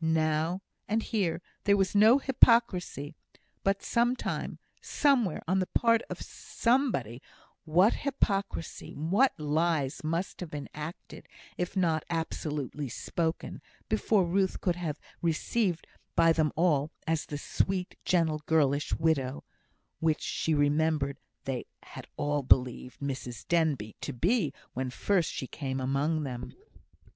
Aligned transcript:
Now, 0.00 0.62
and 0.86 1.02
here, 1.02 1.42
there 1.64 1.76
was 1.76 1.92
no 1.92 2.18
hypocrisy; 2.18 3.16
but 3.64 3.82
some 3.82 4.14
time, 4.14 4.60
somewhere, 4.80 5.42
on 5.48 5.58
the 5.58 5.66
part 5.66 6.02
of 6.08 6.22
somebody, 6.22 7.20
what 7.64 7.92
hypocrisy, 8.06 8.94
what 8.94 9.32
lies 9.40 10.04
must 10.04 10.38
have 10.38 10.50
been 10.52 10.68
acted, 10.72 11.26
if 11.56 11.76
not 11.76 12.04
absolutely 12.10 12.88
spoken, 12.88 13.60
before 13.88 14.24
Ruth 14.24 14.60
could 14.60 14.76
have 14.76 15.00
been 15.00 15.08
received 15.20 15.84
by 16.14 16.32
them 16.32 16.52
all 16.54 16.92
as 17.04 17.26
the 17.26 17.36
sweet, 17.36 17.96
gentle, 18.04 18.38
girlish 18.46 18.94
widow, 18.94 19.42
which 19.98 20.20
she 20.22 20.54
remembered 20.54 21.16
they 21.42 21.66
had 21.82 22.06
all 22.16 22.44
believed 22.44 23.00
Mrs 23.00 23.48
Denbigh 23.48 23.96
to 24.02 24.12
be 24.12 24.54
when 24.74 24.90
first 24.90 25.32
she 25.32 25.48
came 25.48 25.80
among 25.80 26.22
them! 26.22 26.54